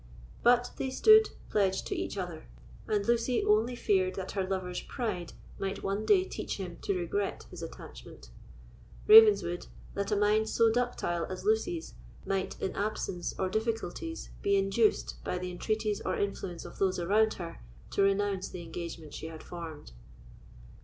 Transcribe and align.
But 0.41 0.71
they 0.77 0.89
stood 0.89 1.29
pledged 1.51 1.85
to 1.85 1.95
each 1.95 2.17
other; 2.17 2.47
and 2.87 3.05
Lucy 3.07 3.45
only 3.45 3.75
feared 3.75 4.15
that 4.15 4.31
her 4.31 4.43
lover's 4.43 4.81
pride 4.81 5.33
might 5.59 5.83
one 5.83 6.07
day 6.07 6.23
teach 6.23 6.57
him 6.57 6.77
to 6.81 6.97
regret 6.97 7.45
his 7.51 7.61
attachment; 7.61 8.31
Ravenswood, 9.05 9.67
that 9.93 10.11
a 10.11 10.15
mind 10.15 10.49
so 10.49 10.71
ductile 10.71 11.25
as 11.25 11.43
Lucy's 11.45 11.93
might, 12.25 12.59
in 12.59 12.75
absence 12.75 13.35
or 13.37 13.47
difficulties, 13.47 14.31
be 14.41 14.55
induced, 14.57 15.23
by 15.23 15.37
the 15.37 15.51
entreaties 15.51 16.01
or 16.01 16.17
influence 16.17 16.65
of 16.65 16.79
those 16.79 16.97
around 16.97 17.35
her, 17.35 17.61
to 17.91 18.01
renounce 18.01 18.49
the 18.49 18.63
engagement 18.63 19.13
she 19.13 19.27
had 19.27 19.43
formed. 19.43 19.91